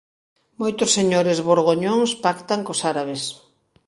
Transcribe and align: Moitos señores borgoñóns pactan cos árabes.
Moitos 0.61 0.89
señores 0.97 1.43
borgoñóns 1.49 2.09
pactan 2.25 2.61
cos 2.67 2.79
árabes. 2.91 3.21